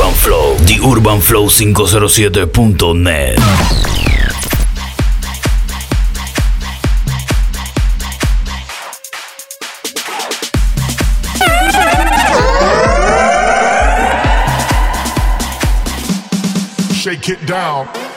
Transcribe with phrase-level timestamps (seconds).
[0.00, 3.38] Urban Flow, The Urban Flow 507.net.
[16.94, 18.09] Shake it down.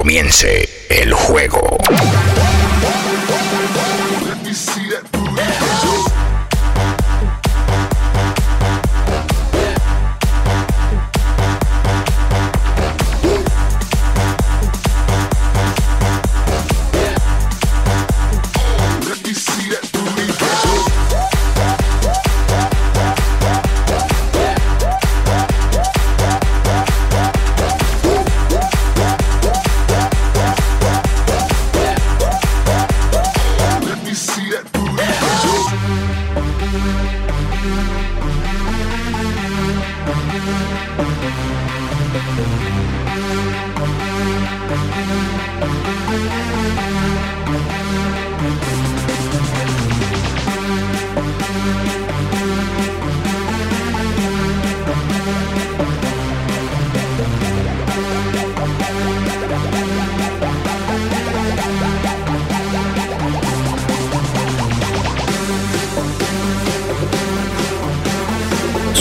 [0.00, 1.76] Comience el juego.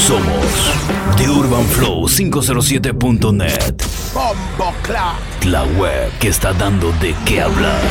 [0.08, 0.72] Somos
[1.18, 3.84] TheUrbanFlow507.net.
[4.14, 5.18] Bombo clap.
[5.46, 7.82] La web que está dando de qué hablar.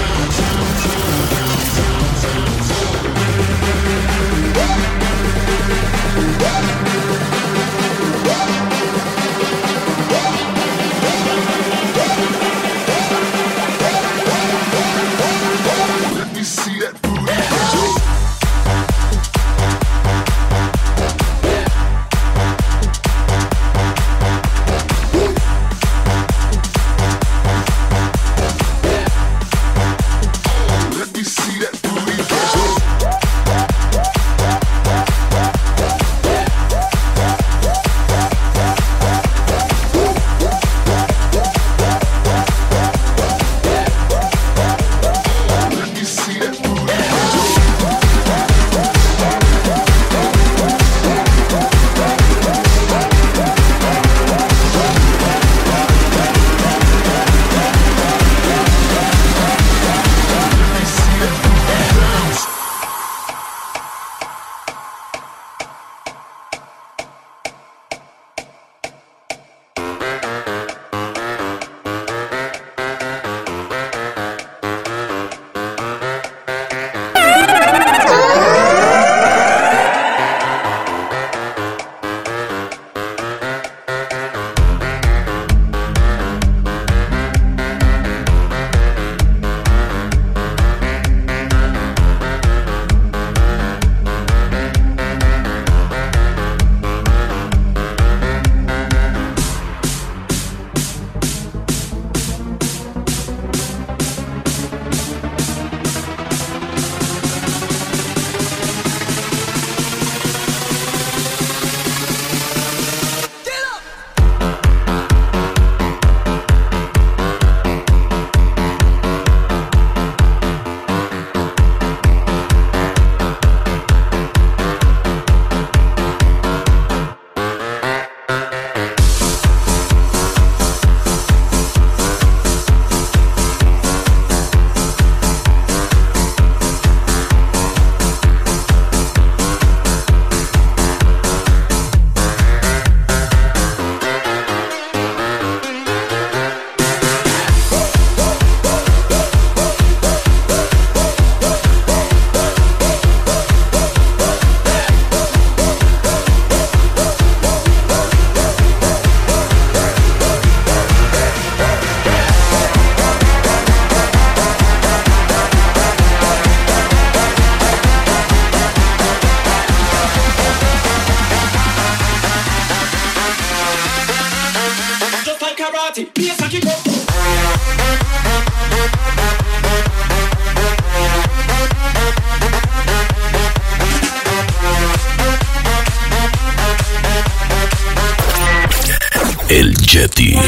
[189.98, 190.47] El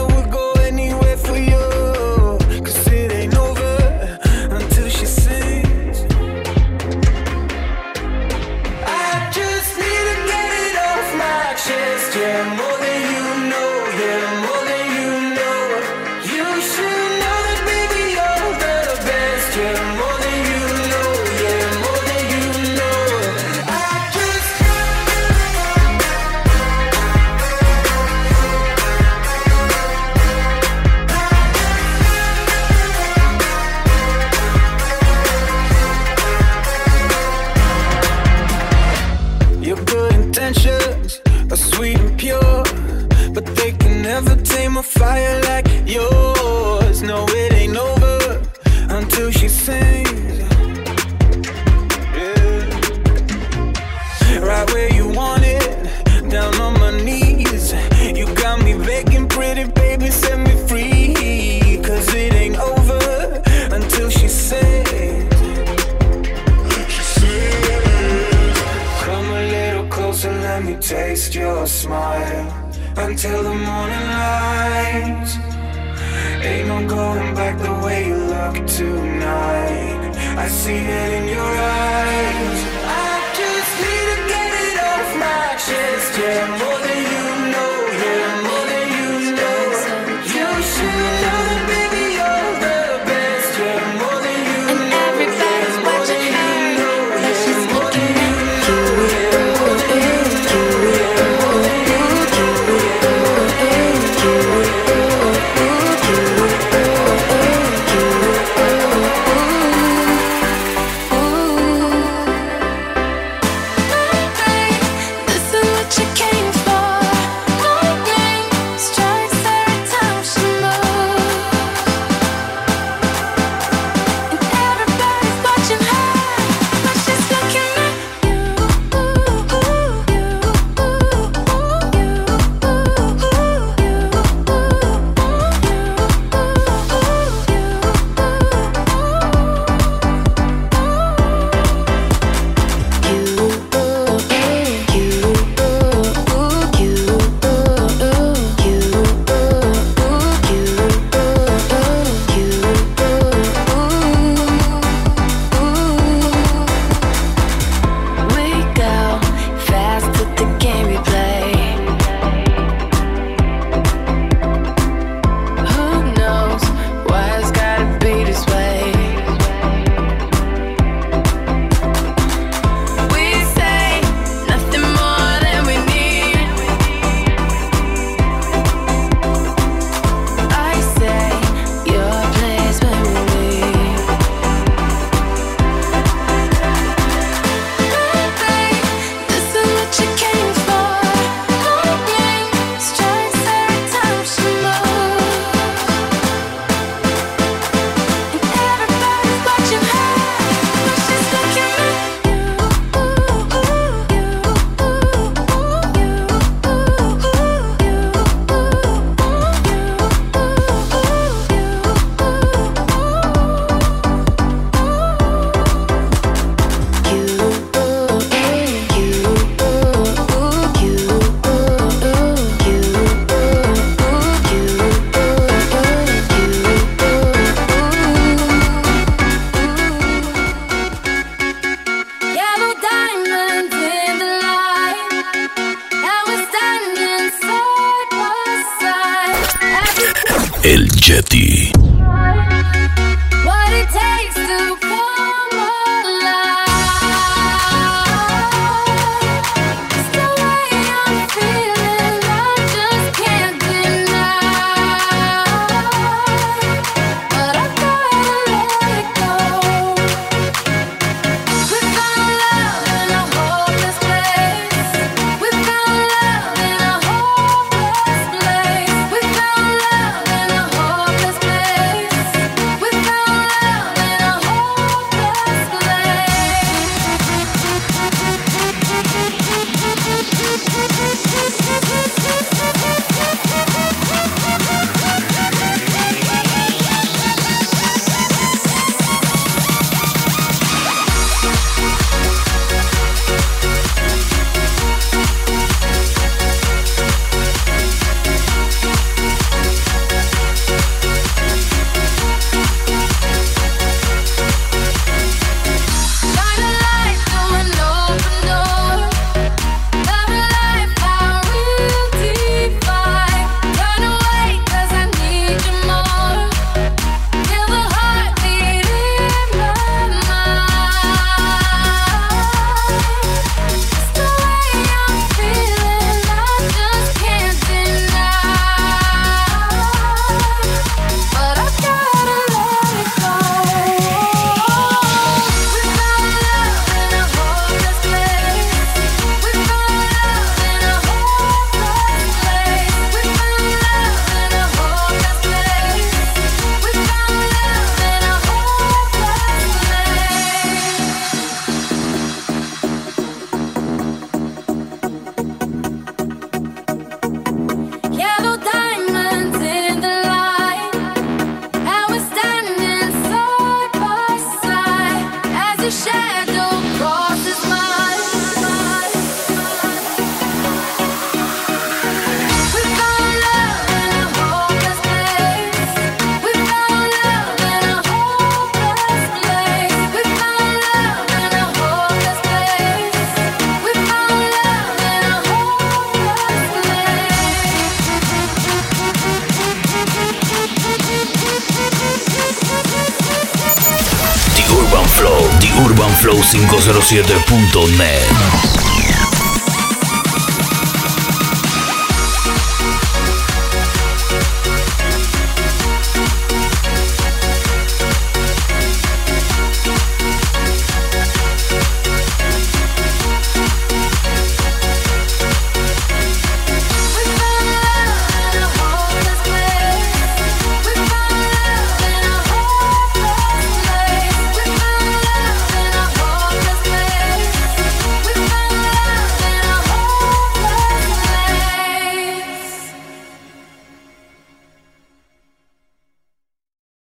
[396.51, 398.80] 507.net.